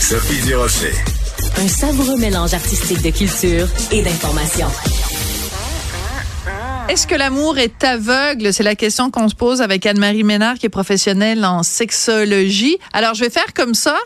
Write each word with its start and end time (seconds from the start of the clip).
Sophie 0.00 0.40
Durocher. 0.46 0.92
Un 1.58 1.68
savoureux 1.68 2.16
mélange 2.16 2.54
artistique 2.54 3.02
de 3.02 3.10
culture 3.10 3.68
et 3.92 4.02
d'information. 4.02 4.66
Est-ce 6.88 7.06
que 7.06 7.14
l'amour 7.14 7.58
est 7.58 7.84
aveugle? 7.84 8.52
C'est 8.52 8.64
la 8.64 8.74
question 8.74 9.10
qu'on 9.12 9.28
se 9.28 9.36
pose 9.36 9.62
avec 9.62 9.86
Anne-Marie 9.86 10.24
Ménard, 10.24 10.56
qui 10.56 10.66
est 10.66 10.70
professionnelle 10.70 11.44
en 11.44 11.62
sexologie. 11.62 12.78
Alors, 12.92 13.14
je 13.14 13.22
vais 13.22 13.30
faire 13.30 13.54
comme 13.54 13.74
ça 13.74 13.96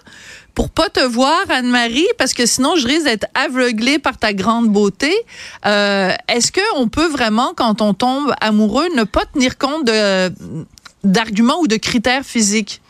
pour 0.54 0.68
pas 0.68 0.90
te 0.90 1.00
voir, 1.00 1.40
Anne-Marie, 1.48 2.06
parce 2.18 2.34
que 2.34 2.44
sinon, 2.44 2.76
je 2.76 2.86
risque 2.86 3.04
d'être 3.04 3.26
aveuglée 3.34 3.98
par 3.98 4.18
ta 4.18 4.34
grande 4.34 4.68
beauté. 4.68 5.12
Euh, 5.64 6.12
Est-ce 6.28 6.52
qu'on 6.52 6.88
peut 6.88 7.08
vraiment, 7.08 7.54
quand 7.56 7.80
on 7.80 7.94
tombe 7.94 8.34
amoureux, 8.42 8.88
ne 8.94 9.04
pas 9.04 9.24
tenir 9.32 9.56
compte 9.56 9.90
d'arguments 11.02 11.60
ou 11.60 11.66
de 11.66 11.76
critères 11.76 12.24
physiques? 12.24 12.82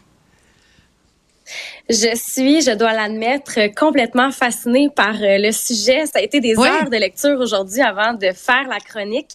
Je 1.91 2.17
suis, 2.17 2.63
je 2.63 2.71
dois 2.71 2.95
l'admettre, 2.95 3.59
complètement 3.75 4.31
fascinée 4.31 4.89
par 4.95 5.15
euh, 5.21 5.37
le 5.39 5.53
sujet. 5.53 6.07
Ça 6.07 6.19
a 6.19 6.23
été 6.23 6.41
des 6.41 6.55
Oui. 6.57 6.67
heures 6.67 6.89
de 6.89 6.97
lecture 6.97 7.39
aujourd'hui 7.39 7.83
avant 7.83 8.15
de 8.15 8.31
faire 8.33 8.67
la 8.71 8.81
chronique. 8.81 9.29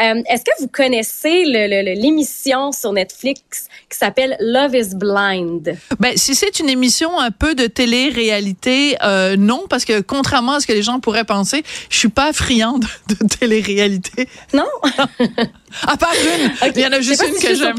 Euh, 0.00 0.22
Est-ce 0.30 0.44
que 0.44 0.52
vous 0.60 0.68
connaissez 0.68 1.44
le- 1.44 1.66
le- 1.66 1.82
le- 1.94 2.00
l'émission 2.00 2.70
sur 2.70 2.92
Netflix 2.92 3.66
qui 3.90 3.98
s'appelle 3.98 4.36
Love 4.38 4.76
is 4.76 4.94
Blind? 4.94 5.76
Ben, 5.98 6.16
si 6.16 6.36
c'est 6.36 6.60
une 6.60 6.68
émission 6.68 7.18
un 7.18 7.32
peu 7.32 7.56
de 7.56 7.66
télé-réalité, 7.66 8.96
euh, 9.02 9.36
non, 9.36 9.64
parce 9.68 9.84
que 9.84 10.00
contrairement 10.00 10.52
à 10.54 10.60
ce 10.60 10.66
que 10.68 10.72
les 10.72 10.82
gens 10.84 11.00
pourraient 11.00 11.24
penser, 11.24 11.64
je 11.90 11.96
suis 11.98 12.08
pas 12.08 12.32
friande 12.32 12.84
de 13.08 13.14
télé-réalité. 13.26 14.28
Non? 14.52 14.68
À 15.86 15.96
part 15.96 16.14
une, 16.14 16.46
Ok. 16.68 16.72
il 16.76 16.82
y 16.82 16.86
en 16.86 16.92
a 16.92 17.00
juste 17.00 17.22
une 17.26 17.34
si 17.34 17.44
que 17.46 17.54
j'aime. 17.54 17.76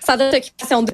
Ça 0.00 0.16
donne 0.16 0.34
occupation 0.34 0.82
de 0.82 0.92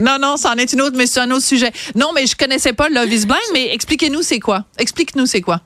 Non, 0.00 0.18
non, 0.20 0.36
c'en 0.36 0.54
est 0.54 0.72
une 0.72 0.82
autre, 0.82 0.96
mais 0.96 1.06
c'est 1.06 1.20
un 1.20 1.30
autre 1.30 1.44
sujet. 1.44 1.72
Non, 1.94 2.12
mais 2.14 2.26
je 2.26 2.36
connaissais 2.36 2.72
pas 2.72 2.88
Love 2.88 3.12
is 3.12 3.26
Blind, 3.26 3.40
mais 3.52 3.72
expliquez-nous 3.72 4.22
c'est 4.22 4.40
quoi. 4.40 4.64
Explique-nous 4.78 5.26
c'est 5.26 5.40
quoi. 5.40 5.60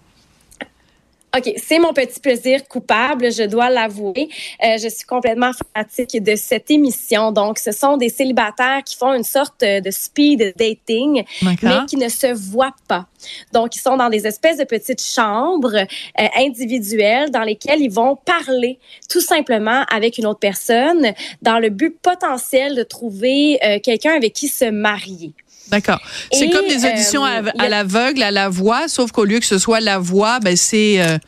OK, 1.37 1.53
c'est 1.57 1.79
mon 1.79 1.93
petit 1.93 2.21
plaisir 2.21 2.67
coupable, 2.69 3.31
je 3.31 3.43
dois 3.43 3.69
l'avouer. 3.69 4.31
Euh, 4.65 4.79
je 4.79 4.89
suis 4.89 5.05
complètement 5.07 5.51
fanatique 5.53 6.23
de 6.23 6.35
cette 6.37 6.71
émission. 6.71 7.33
Donc, 7.33 7.59
ce 7.59 7.71
sont 7.71 7.99
des 7.99 8.09
célibataires 8.09 8.83
qui 8.83 8.97
font 8.97 9.13
une 9.13 9.25
sorte 9.25 9.63
de 9.63 9.91
speed 9.91 10.55
dating, 10.57 11.25
mais 11.43 11.85
qui 11.87 11.97
ne 11.97 12.09
se 12.09 12.33
voient 12.33 12.75
pas. 12.89 13.07
Donc, 13.53 13.77
ils 13.77 13.81
sont 13.81 13.99
dans 13.99 14.09
des 14.09 14.27
espèces 14.27 14.57
de 14.57 14.65
petites 14.65 15.03
chambres 15.03 15.77
euh, 15.77 16.27
individuelles 16.37 17.31
dans 17.31 17.43
lesquelles 17.43 17.83
ils 17.83 17.93
vont 17.93 18.17
parler 18.17 18.79
tout 19.11 19.21
simplement 19.21 19.85
avec 19.91 20.17
une 20.17 20.27
autre 20.27 20.41
personne 20.41 21.13
dans 21.43 21.59
le 21.59 21.69
but 21.69 21.99
potentiel 22.01 22.75
de 22.75 22.83
trouver 22.83 23.59
euh, 23.65 23.79
quelqu'un 23.83 24.15
avec 24.15 24.33
qui 24.33 24.49
se 24.49 24.65
marier. 24.65 25.35
D'accord. 25.71 26.01
C'est 26.33 26.51
comme 26.51 26.67
des 26.67 26.85
auditions 26.85 27.25
euh, 27.25 27.43
à, 27.59 27.69
l'aveugle, 27.69 28.23
à 28.23 28.31
la 28.31 28.49
voix, 28.49 28.89
sauf 28.89 29.13
qu'au 29.13 29.25
lieu 29.25 29.39
que 29.39 29.47
ce 29.47 29.59
soit 29.59 29.81
la 29.81 29.99
voix, 29.99 30.41
ben 30.41 30.57
c'est 30.57 31.01
euh, 31.01 31.19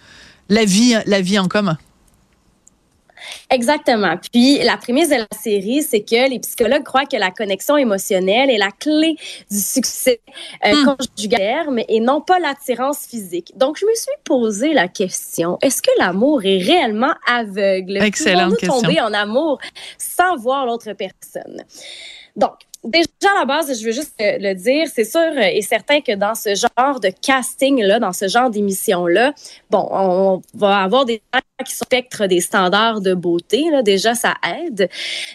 la 0.49 0.65
vie, 0.65 0.97
la 1.07 1.21
vie 1.21 1.39
en 1.39 1.49
commun. 1.49 1.79
Exactement. 3.51 4.17
Puis 4.33 4.59
la 4.59 4.77
prémisse 4.77 5.09
de 5.09 5.17
la 5.17 5.27
série, 5.39 5.83
c'est 5.83 6.01
que 6.01 6.31
les 6.31 6.39
psychologues 6.39 6.85
croient 6.85 7.05
que 7.05 7.17
la 7.17 7.31
connexion 7.31 7.77
émotionnelle 7.77 8.51
est 8.51 8.59
la 8.59 8.71
clé 8.71 9.17
du 9.51 9.59
succès 9.59 10.21
euh, 10.65 10.71
Hmm. 10.71 10.97
conjugal, 10.97 11.85
et 11.89 12.01
non 12.01 12.21
pas 12.21 12.39
l'attirance 12.39 13.07
physique. 13.07 13.53
Donc 13.57 13.77
je 13.79 13.87
me 13.87 13.95
suis 13.95 14.13
posé 14.25 14.73
la 14.73 14.89
question 14.89 15.59
est-ce 15.63 15.83
que 15.83 15.91
l'amour 15.99 16.45
est 16.45 16.59
réellement 16.59 17.15
aveugle? 17.27 17.99
Excellente 17.99 18.55
Pouvons-nous 18.59 18.81
tomber 18.83 19.01
en 19.01 19.13
amour 19.13 19.59
sans 19.99 20.37
voir 20.37 20.67
l'autre 20.67 20.93
personne? 20.93 21.65
Donc 22.37 22.55
Déjà, 22.83 23.07
à 23.37 23.41
la 23.41 23.45
base, 23.45 23.79
je 23.79 23.85
veux 23.85 23.93
juste 23.93 24.15
le 24.19 24.55
dire, 24.55 24.87
c'est 24.93 25.05
sûr 25.05 25.21
euh, 25.21 25.51
et 25.53 25.61
certain 25.61 26.01
que 26.01 26.15
dans 26.15 26.35
ce 26.35 26.55
genre 26.55 26.99
de 26.99 27.11
casting-là, 27.11 27.99
dans 27.99 28.15
ce 28.15 28.27
genre 28.27 28.49
d'émission-là, 28.49 29.35
bon, 29.69 29.87
on 29.91 30.43
va 30.55 30.79
avoir 30.79 31.05
des 31.05 31.21
gens 31.35 31.41
qui 31.65 31.75
sont 31.75 31.85
spectres 31.85 32.27
des 32.27 32.41
standards 32.41 33.03
de 33.03 33.13
beauté, 33.13 33.65
là, 33.71 33.83
déjà, 33.83 34.15
ça 34.15 34.35
aide. 34.47 34.89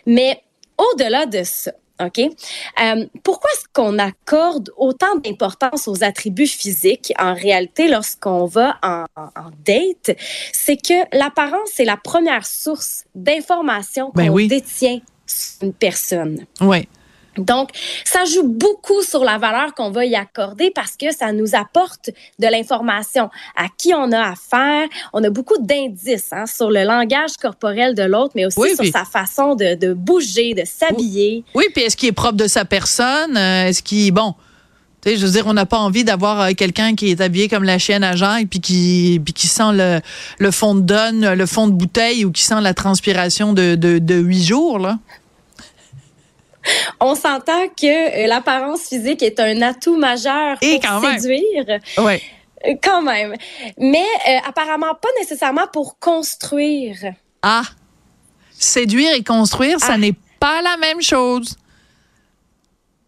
Mais 0.07 0.41
au-delà 0.77 1.27
de 1.27 1.43
ça, 1.43 1.71
OK? 2.03 2.19
Euh, 2.19 3.05
pourquoi 3.23 3.49
est-ce 3.53 3.65
qu'on 3.71 3.99
accorde 3.99 4.71
autant 4.75 5.15
d'importance 5.23 5.87
aux 5.87 6.03
attributs 6.03 6.47
physiques 6.47 7.13
en 7.19 7.33
réalité 7.33 7.87
lorsqu'on 7.87 8.45
va 8.45 8.77
en, 8.83 9.05
en 9.15 9.51
date? 9.65 10.17
C'est 10.51 10.77
que 10.77 11.17
l'apparence 11.17 11.79
est 11.79 11.85
la 11.85 11.97
première 11.97 12.45
source 12.45 13.05
d'information 13.13 14.07
qu'on 14.07 14.23
Ben 14.23 14.29
oui. 14.29 14.47
détient 14.47 14.99
sur 15.25 15.63
une 15.63 15.73
personne. 15.73 16.45
Oui. 16.59 16.87
Donc, 17.37 17.69
ça 18.03 18.25
joue 18.25 18.43
beaucoup 18.47 19.01
sur 19.01 19.23
la 19.23 19.37
valeur 19.37 19.73
qu'on 19.75 19.91
va 19.91 20.05
y 20.05 20.15
accorder 20.15 20.71
parce 20.73 20.95
que 20.95 21.11
ça 21.13 21.31
nous 21.31 21.55
apporte 21.55 22.09
de 22.39 22.47
l'information 22.47 23.29
à 23.55 23.65
qui 23.77 23.93
on 23.93 24.11
a 24.11 24.31
affaire? 24.31 24.87
On 25.13 25.23
a 25.23 25.29
beaucoup 25.29 25.57
d'indices 25.59 26.29
hein, 26.31 26.45
sur 26.45 26.71
le 26.71 26.83
langage 26.83 27.33
corporel 27.41 27.95
de 27.95 28.03
l'autre, 28.03 28.33
mais 28.35 28.45
aussi 28.45 28.59
Oui, 28.59 28.69
sur 28.69 28.79
puis- 28.83 28.91
sa 28.91 29.05
façon 29.05 29.55
de, 29.55 29.75
de 29.75 29.93
bouger, 29.93 30.53
de 30.53 30.63
s'habiller. 30.65 31.43
Oui, 31.53 31.65
puis 31.73 31.83
est-ce 31.83 31.97
qu'il 31.97 32.09
est 32.09 32.13
propre 32.13 32.37
de 32.37 32.47
sa 32.47 32.65
personne? 32.65 33.35
Euh, 33.37 33.67
Est-ce 33.67 33.83
qu'il, 33.83 34.11
bon, 34.11 34.33
tu 35.01 35.09
sais, 35.11 35.17
je 35.17 35.25
veux 35.25 35.31
dire, 35.31 35.45
on 35.47 35.53
n'a 35.53 35.65
pas 35.65 35.77
envie 35.77 36.03
d'avoir 36.03 36.41
euh, 36.41 36.51
quelqu'un 36.57 36.95
qui 36.95 37.11
est 37.11 37.21
habillé 37.21 37.47
comme 37.47 37.63
la 37.63 37.77
chienne 37.77 38.03
à 38.03 38.15
Jacques 38.15 38.47
puis 38.49 38.59
qui, 38.59 39.21
puis 39.23 39.33
qui 39.33 39.47
sent 39.47 39.73
le, 39.73 39.99
le 40.39 40.51
fond 40.51 40.73
de 40.75 40.81
donne, 40.81 41.33
le 41.33 41.45
fond 41.45 41.67
de 41.67 41.73
bouteille 41.73 42.25
ou 42.25 42.31
qui 42.31 42.43
sent 42.43 42.61
la 42.61 42.73
transpiration 42.73 43.53
de, 43.53 43.75
de, 43.75 43.99
de 43.99 44.15
huit 44.15 44.43
jours, 44.43 44.79
là? 44.79 44.97
On 46.99 47.15
s'entend 47.15 47.67
que 47.69 48.23
euh, 48.23 48.27
l'apparence 48.27 48.81
physique 48.87 49.21
est 49.23 49.39
un 49.39 49.61
atout 49.61 49.97
majeur 49.97 50.57
Et 50.61 50.79
pour 50.79 50.89
quand 50.89 50.99
même. 51.01 51.19
séduire. 51.19 51.79
Oui. 51.99 52.21
Euh, 52.67 52.73
Quand 52.81 53.01
même. 53.01 53.35
Mais 53.77 54.05
euh, 54.29 54.37
apparemment 54.47 54.95
pas 54.95 55.09
nécessairement 55.19 55.67
pour 55.71 55.99
construire. 55.99 56.95
Ah, 57.41 57.63
séduire 58.57 59.13
et 59.13 59.23
construire, 59.23 59.79
ça 59.79 59.93
Ah. 59.93 59.97
n'est 59.97 60.15
pas 60.39 60.61
la 60.61 60.77
même 60.77 61.01
chose. 61.01 61.55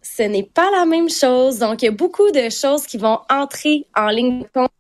ce 0.02 0.24
n'est 0.24 0.44
pas 0.44 0.70
la 0.72 0.86
même 0.86 1.10
chose. 1.10 1.60
Donc, 1.60 1.82
il 1.84 1.86
y 1.86 1.88
a 1.90 1.92
beaucoup 1.92 2.32
de 2.32 2.50
choses 2.50 2.86
qui 2.88 2.98
vont 2.98 3.20
entrer 3.30 3.86
en 3.96 4.08
ligne 4.08 4.40
de 4.42 4.48
compte 4.52 4.72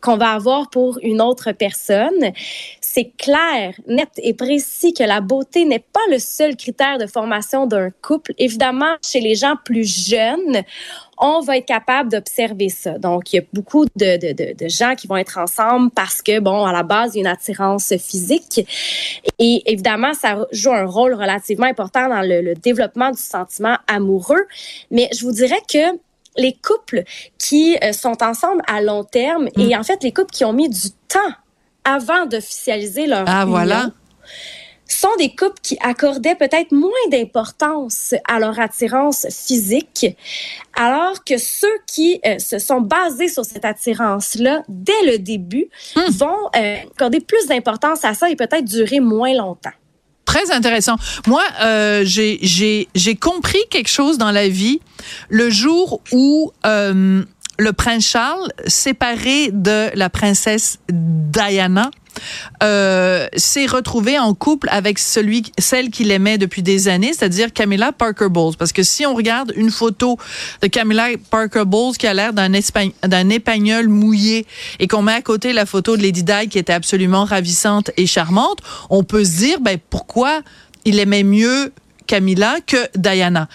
qu'on 0.00 0.16
va 0.16 0.30
avoir 0.30 0.70
pour 0.70 0.98
une 1.02 1.20
autre 1.20 1.52
personne. 1.52 2.32
C'est 2.80 3.10
clair, 3.18 3.74
net 3.88 4.08
et 4.18 4.34
précis 4.34 4.94
que 4.94 5.02
la 5.02 5.20
beauté 5.20 5.64
n'est 5.64 5.78
pas 5.80 6.00
le 6.10 6.18
seul 6.18 6.56
critère 6.56 6.98
de 6.98 7.06
formation 7.06 7.66
d'un 7.66 7.90
couple. 8.02 8.32
Évidemment, 8.38 8.94
chez 9.04 9.20
les 9.20 9.34
gens 9.34 9.56
plus 9.64 9.84
jeunes, 10.08 10.62
on 11.18 11.40
va 11.40 11.56
être 11.56 11.66
capable 11.66 12.10
d'observer 12.10 12.68
ça. 12.68 12.98
Donc, 12.98 13.32
il 13.32 13.36
y 13.36 13.38
a 13.40 13.42
beaucoup 13.52 13.84
de, 13.84 14.16
de, 14.16 14.52
de, 14.54 14.68
gens 14.68 14.94
qui 14.94 15.08
vont 15.08 15.16
être 15.16 15.38
ensemble 15.38 15.90
parce 15.90 16.22
que, 16.22 16.38
bon, 16.38 16.64
à 16.64 16.72
la 16.72 16.84
base, 16.84 17.14
il 17.14 17.18
y 17.18 17.20
a 17.20 17.22
une 17.22 17.34
attirance 17.34 17.96
physique. 17.96 18.64
Et 19.40 19.62
évidemment, 19.66 20.14
ça 20.14 20.46
joue 20.52 20.72
un 20.72 20.86
rôle 20.86 21.14
relativement 21.14 21.66
important 21.66 22.08
dans 22.08 22.22
le 22.22 22.54
développement 22.54 23.10
du 23.10 23.20
sentiment 23.20 23.76
amoureux. 23.88 24.46
Mais 24.92 25.08
je 25.12 25.24
vous 25.24 25.32
dirais 25.32 25.60
que 25.68 25.98
les 26.36 26.52
couples 26.54 27.02
qui 27.38 27.76
euh, 27.82 27.92
sont 27.92 28.22
ensemble 28.22 28.62
à 28.66 28.80
long 28.80 29.04
terme 29.04 29.48
et 29.56 29.76
en 29.76 29.82
fait 29.82 30.02
les 30.02 30.12
couples 30.12 30.30
qui 30.32 30.44
ont 30.44 30.52
mis 30.52 30.68
du 30.68 30.90
temps 31.08 31.32
avant 31.84 32.26
d'officialiser 32.26 33.06
leur 33.06 33.24
Ah, 33.26 33.42
union 33.42 33.50
voilà. 33.50 33.90
sont 34.86 35.14
des 35.18 35.34
couples 35.34 35.60
qui 35.62 35.76
accordaient 35.82 36.34
peut-être 36.34 36.72
moins 36.72 36.90
d'importance 37.10 38.14
à 38.26 38.38
leur 38.38 38.58
attirance 38.58 39.26
physique, 39.30 40.06
alors 40.76 41.24
que 41.24 41.38
ceux 41.38 41.76
qui 41.86 42.20
euh, 42.26 42.38
se 42.38 42.58
sont 42.58 42.80
basés 42.80 43.28
sur 43.28 43.44
cette 43.44 43.64
attirance-là 43.64 44.62
dès 44.68 45.02
le 45.06 45.18
début 45.18 45.68
Hmm. 45.96 46.10
vont 46.10 46.36
euh, 46.56 46.76
accorder 46.94 47.20
plus 47.20 47.46
d'importance 47.46 48.04
à 48.04 48.14
ça 48.14 48.30
et 48.30 48.36
peut-être 48.36 48.64
durer 48.64 49.00
moins 49.00 49.34
longtemps. 49.34 49.72
Très 50.28 50.50
intéressant. 50.50 50.96
Moi, 51.26 51.42
euh, 51.62 52.04
j'ai 52.04 53.16
compris 53.18 53.60
quelque 53.70 53.88
chose 53.88 54.18
dans 54.18 54.30
la 54.30 54.46
vie 54.46 54.78
le 55.30 55.48
jour 55.48 56.02
où 56.12 56.52
euh, 56.66 57.24
le 57.58 57.72
prince 57.72 58.06
Charles, 58.06 58.48
séparé 58.66 59.50
de 59.52 59.90
la 59.94 60.10
princesse 60.10 60.78
Diana, 60.88 61.90
euh, 62.62 63.26
s'est 63.36 63.66
retrouvé 63.66 64.18
en 64.18 64.34
couple 64.34 64.68
avec 64.70 64.98
celui, 64.98 65.44
celle 65.58 65.90
qu'il 65.90 66.10
aimait 66.10 66.38
depuis 66.38 66.62
des 66.62 66.88
années, 66.88 67.12
c'est-à-dire 67.12 67.52
Camilla 67.52 67.92
Parker 67.92 68.28
Bowles. 68.28 68.56
Parce 68.56 68.72
que 68.72 68.82
si 68.82 69.06
on 69.06 69.14
regarde 69.14 69.52
une 69.56 69.70
photo 69.70 70.18
de 70.62 70.66
Camilla 70.68 71.08
Parker 71.30 71.64
Bowles 71.66 71.96
qui 71.96 72.06
a 72.06 72.14
l'air 72.14 72.32
d'un 72.32 72.48
d'un 73.02 73.82
mouillé 73.88 74.46
et 74.78 74.88
qu'on 74.88 75.02
met 75.02 75.12
à 75.12 75.22
côté 75.22 75.52
la 75.52 75.66
photo 75.66 75.96
de 75.96 76.02
Lady 76.02 76.22
Di 76.22 76.48
qui 76.48 76.58
était 76.58 76.72
absolument 76.72 77.24
ravissante 77.24 77.90
et 77.96 78.06
charmante, 78.06 78.58
on 78.90 79.04
peut 79.04 79.24
se 79.24 79.36
dire 79.36 79.60
ben 79.60 79.78
pourquoi 79.90 80.40
il 80.84 80.98
aimait 80.98 81.24
mieux 81.24 81.72
Camilla 82.06 82.56
que 82.66 82.88
Diana? 82.96 83.48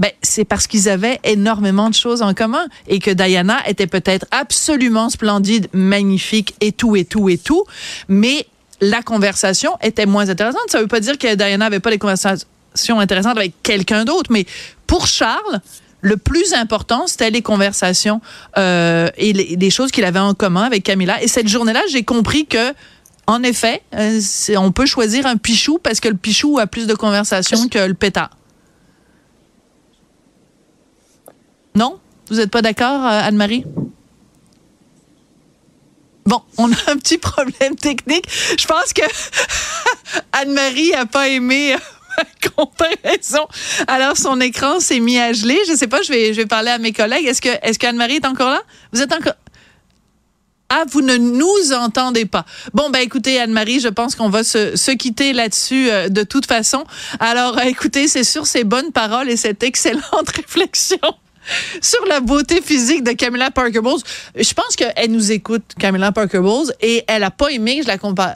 Ben, 0.00 0.10
c'est 0.22 0.46
parce 0.46 0.66
qu'ils 0.66 0.88
avaient 0.88 1.20
énormément 1.24 1.90
de 1.90 1.94
choses 1.94 2.22
en 2.22 2.32
commun 2.32 2.64
et 2.88 3.00
que 3.00 3.10
Diana 3.10 3.58
était 3.68 3.86
peut-être 3.86 4.24
absolument 4.30 5.10
splendide, 5.10 5.68
magnifique 5.74 6.54
et 6.62 6.72
tout 6.72 6.96
et 6.96 7.04
tout 7.04 7.28
et 7.28 7.36
tout, 7.36 7.64
mais 8.08 8.46
la 8.80 9.02
conversation 9.02 9.76
était 9.82 10.06
moins 10.06 10.30
intéressante. 10.30 10.62
Ça 10.68 10.80
veut 10.80 10.86
pas 10.86 11.00
dire 11.00 11.18
que 11.18 11.34
Diana 11.34 11.66
avait 11.66 11.80
pas 11.80 11.90
des 11.90 11.98
conversations 11.98 12.46
intéressantes 12.98 13.36
avec 13.36 13.52
quelqu'un 13.62 14.06
d'autre, 14.06 14.32
mais 14.32 14.46
pour 14.86 15.06
Charles, 15.06 15.60
le 16.00 16.16
plus 16.16 16.54
important, 16.54 17.06
c'était 17.06 17.28
les 17.28 17.42
conversations 17.42 18.22
euh, 18.56 19.10
et 19.18 19.34
les, 19.34 19.70
choses 19.70 19.90
qu'il 19.90 20.04
avait 20.04 20.18
en 20.18 20.32
commun 20.32 20.62
avec 20.62 20.82
Camilla. 20.82 21.22
Et 21.22 21.28
cette 21.28 21.48
journée-là, 21.48 21.82
j'ai 21.90 22.04
compris 22.04 22.46
que 22.46 22.72
en 23.26 23.42
effet, 23.42 23.82
euh, 23.94 24.18
on 24.56 24.72
peut 24.72 24.86
choisir 24.86 25.26
un 25.26 25.36
pichou 25.36 25.78
parce 25.78 26.00
que 26.00 26.08
le 26.08 26.16
pichou 26.16 26.58
a 26.58 26.66
plus 26.66 26.86
de 26.86 26.94
conversations 26.94 27.68
que 27.68 27.78
le 27.78 27.92
pétard. 27.94 28.30
Non? 31.80 31.98
Vous 32.28 32.36
n'êtes 32.36 32.50
pas 32.50 32.60
d'accord, 32.60 33.06
euh, 33.06 33.20
Anne-Marie? 33.22 33.64
Bon, 36.26 36.42
on 36.58 36.70
a 36.70 36.76
un 36.88 36.96
petit 36.98 37.16
problème 37.16 37.74
technique. 37.74 38.28
Je 38.58 38.66
pense 38.66 38.92
que 38.92 39.02
Anne-Marie 40.32 40.90
n'a 40.90 41.06
pas 41.06 41.28
aimé 41.28 41.74
ma 42.18 42.50
comparaison. 42.50 43.48
Alors, 43.86 44.18
son 44.18 44.42
écran 44.42 44.78
s'est 44.78 45.00
mis 45.00 45.18
à 45.18 45.32
geler. 45.32 45.58
Je 45.66 45.72
ne 45.72 45.76
sais 45.78 45.86
pas, 45.86 46.02
je 46.02 46.12
vais, 46.12 46.34
je 46.34 46.42
vais 46.42 46.46
parler 46.46 46.70
à 46.70 46.76
mes 46.76 46.92
collègues. 46.92 47.24
Est-ce 47.24 47.40
que, 47.40 47.48
est-ce 47.62 47.78
qu'Anne-Marie 47.78 48.16
est 48.16 48.26
encore 48.26 48.50
là? 48.50 48.60
Vous 48.92 49.00
êtes 49.00 49.14
encore. 49.14 49.36
Ah, 50.68 50.84
vous 50.86 51.00
ne 51.00 51.16
nous 51.16 51.72
entendez 51.72 52.26
pas. 52.26 52.44
Bon, 52.74 52.90
ben 52.90 53.00
écoutez, 53.00 53.40
Anne-Marie, 53.40 53.80
je 53.80 53.88
pense 53.88 54.14
qu'on 54.16 54.28
va 54.28 54.44
se, 54.44 54.76
se 54.76 54.90
quitter 54.90 55.32
là-dessus 55.32 55.90
euh, 55.90 56.10
de 56.10 56.24
toute 56.24 56.44
façon. 56.44 56.84
Alors, 57.20 57.58
écoutez, 57.62 58.06
c'est 58.06 58.22
sur 58.22 58.46
ces 58.46 58.64
bonnes 58.64 58.92
paroles 58.92 59.30
et 59.30 59.36
cette 59.38 59.62
excellente 59.62 60.28
réflexion 60.36 60.98
sur 61.80 62.04
la 62.06 62.20
beauté 62.20 62.60
physique 62.62 63.02
de 63.04 63.12
Camilla 63.12 63.50
Parker 63.50 63.80
Bowles. 63.80 64.00
Je 64.34 64.52
pense 64.54 64.76
qu'elle 64.76 65.10
nous 65.10 65.32
écoute, 65.32 65.62
Camilla 65.78 66.12
Parker 66.12 66.40
Bowles, 66.40 66.72
et 66.80 67.04
elle 67.06 67.24
a 67.24 67.30
pas 67.30 67.48
aimé 67.48 67.78
que 67.78 67.82
je 67.84 67.88
la 67.88 67.98
compare 67.98 68.34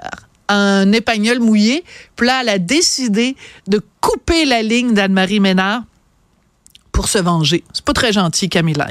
à 0.49 0.55
un 0.55 0.93
épagnol 0.93 1.41
mouillé. 1.41 1.85
Puis 2.17 2.27
là, 2.27 2.41
elle 2.43 2.49
a 2.49 2.59
décidé 2.59 3.37
de 3.67 3.81
couper 4.01 4.45
la 4.45 4.63
ligne 4.63 4.95
d'Anne-Marie 4.95 5.41
Ménard 5.41 5.83
pour 6.93 7.09
se 7.09 7.19
venger. 7.19 7.65
C'est 7.73 7.85
pas 7.85 7.93
très 7.93 8.13
gentil, 8.13 8.49
Camilla. 8.49 8.89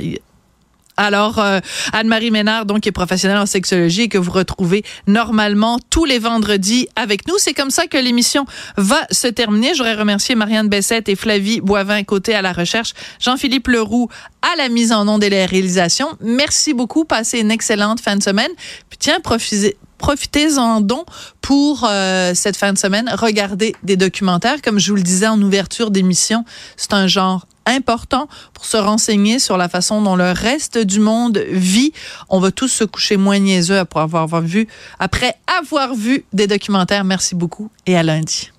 Alors, 0.97 1.39
euh, 1.39 1.59
Anne-Marie 1.91 2.31
Ménard, 2.31 2.65
donc, 2.65 2.81
qui 2.81 2.89
est 2.89 2.93
professionnelle 2.93 3.37
en 3.37 3.45
sexologie 3.45 4.03
et 4.03 4.09
que 4.09 4.17
vous 4.17 4.31
retrouvez 4.31 4.83
normalement 5.07 5.79
tous 5.89 6.05
les 6.05 6.19
vendredis 6.19 6.87
avec 6.95 7.27
nous. 7.27 7.35
C'est 7.37 7.53
comme 7.53 7.71
ça 7.71 7.87
que 7.87 7.97
l'émission 7.97 8.45
va 8.77 9.01
se 9.09 9.27
terminer. 9.27 9.73
J'aurais 9.75 9.95
remercié 9.95 10.35
Marianne 10.35 10.69
Bessette 10.69 11.09
et 11.09 11.15
Flavie 11.15 11.61
Boivin 11.61 12.03
côté 12.03 12.35
à 12.35 12.41
la 12.41 12.53
recherche, 12.53 12.93
Jean-Philippe 13.19 13.67
Leroux 13.67 14.09
à 14.41 14.55
la 14.57 14.69
mise 14.69 14.91
en 14.91 15.07
onde 15.07 15.23
et 15.23 15.29
la 15.29 15.45
réalisation. 15.45 16.09
Merci 16.21 16.73
beaucoup. 16.73 17.05
Passez 17.05 17.39
une 17.39 17.51
excellente 17.51 17.99
fin 17.99 18.15
de 18.15 18.23
semaine. 18.23 18.51
Puis 18.89 18.97
tiens, 18.99 19.19
profitez 19.21 19.77
profitez-en 20.03 20.81
donc 20.81 21.05
pour 21.39 21.87
euh, 21.89 22.33
cette 22.35 22.57
fin 22.57 22.73
de 22.73 22.77
semaine. 22.77 23.09
Regardez 23.17 23.73
des 23.83 23.95
documentaires. 23.95 24.61
Comme 24.61 24.77
je 24.77 24.91
vous 24.91 24.97
le 24.97 25.01
disais 25.01 25.27
en 25.27 25.41
ouverture 25.41 25.91
d'émission, 25.91 26.43
c'est 26.75 26.93
un 26.93 27.07
genre 27.07 27.47
important 27.65 28.27
pour 28.53 28.65
se 28.65 28.77
renseigner 28.77 29.39
sur 29.39 29.57
la 29.57 29.69
façon 29.69 30.01
dont 30.01 30.15
le 30.15 30.31
reste 30.31 30.77
du 30.77 30.99
monde 30.99 31.43
vit. 31.49 31.93
On 32.29 32.39
va 32.39 32.51
tous 32.51 32.67
se 32.67 32.83
coucher 32.83 33.17
moins 33.17 33.39
niaiseux 33.39 33.79
après 33.79 33.99
avoir 33.99 34.41
vu, 34.41 34.67
après 34.99 35.35
avoir 35.59 35.93
vu 35.93 36.25
des 36.33 36.47
documentaires. 36.47 37.03
Merci 37.03 37.35
beaucoup 37.35 37.69
et 37.85 37.97
à 37.97 38.03
lundi. 38.03 38.52